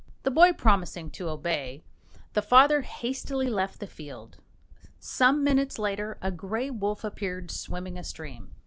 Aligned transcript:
The 0.23 0.31
boy 0.31 0.53
promising 0.53 1.11
to 1.11 1.29
obey, 1.29 1.83
the 2.33 2.41
father 2.41 2.81
hastily 2.81 3.47
left 3.51 3.79
the 3.79 3.85
field. 3.85 4.37
Some 4.99 5.43
minutes 5.43 5.77
later 5.77 6.17
a 6.23 6.31
grey 6.31 6.71
wolf 6.71 7.03
appeared, 7.03 7.51
swimming 7.51 7.99
a 7.99 8.03
stream. 8.03 8.55